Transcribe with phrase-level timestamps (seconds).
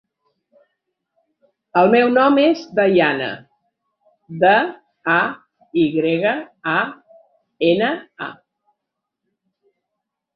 [1.81, 3.27] El meu nom és Dayana:
[4.45, 4.53] de,
[5.17, 5.17] a,
[5.83, 6.31] i grega,
[6.73, 6.79] a,
[7.73, 7.91] ena,
[8.29, 8.31] a.